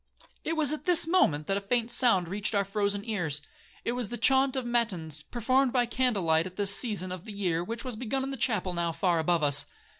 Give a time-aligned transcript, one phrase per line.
[0.43, 4.17] 'It was at this moment that a faint sound reached our frozen ears;—it was the
[4.17, 8.23] chaunt of matins, performed by candlelight at this season of the year, which was begun
[8.23, 9.67] in the chapel now far above us.